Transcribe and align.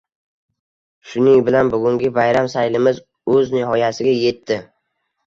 Shuning 1.09 1.43
bilan 1.49 1.67
bugungi 1.73 2.09
bayram 2.15 2.49
saylimiz 2.53 3.01
uz 3.33 3.51
nihoyasiga 3.57 4.15
yetdi. 4.21 4.59